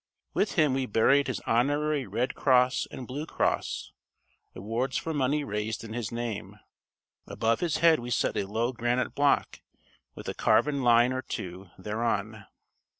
[0.33, 3.91] With him we buried his honorary Red Cross and Blue Cross
[4.55, 6.57] awards for money raised in his name.
[7.27, 9.61] Above his head we set a low granite block,
[10.15, 12.45] with a carven line or two thereon.